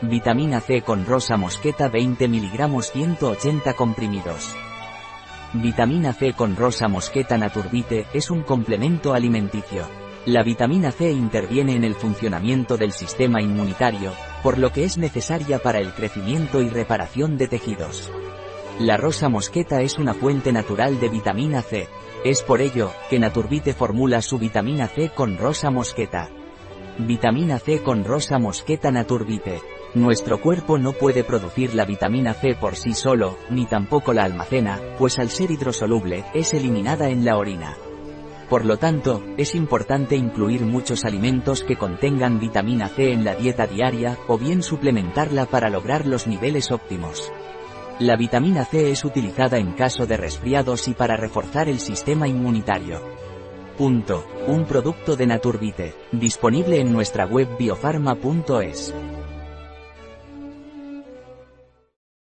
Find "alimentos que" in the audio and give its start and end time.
41.04-41.76